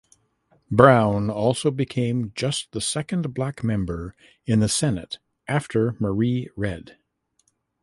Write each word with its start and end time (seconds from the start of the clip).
Brown 0.71 1.29
also 1.29 1.69
became 1.69 2.31
just 2.33 2.71
the 2.71 2.81
second 2.81 3.35
Black 3.35 3.63
member 3.63 4.15
in 4.47 4.59
the 4.59 4.67
Senate 4.67 5.19
after 5.47 5.95
Marie 5.99 6.49
Redd. 6.55 6.97